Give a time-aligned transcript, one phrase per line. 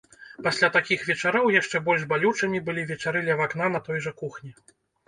[0.45, 4.51] Пасля такіх вечароў яшчэ больш балючымі былі вечары ля вакна на той жа кухні.